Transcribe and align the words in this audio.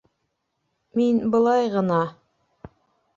—Мин 0.99 1.19
былай 1.35 1.69
ғына... 1.75 1.99